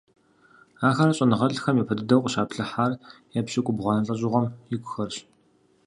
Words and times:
Ахэр 0.87 1.09
щӀэныгъэлӀхэм 1.17 1.79
япэ 1.81 1.93
дыдэу 1.97 2.23
къыщаплъыхьар 2.23 2.91
епщыкӏубгъуанэ 3.39 4.01
лӀэщӀыгъуэм 4.05 4.45
икухэрщ. 4.75 5.15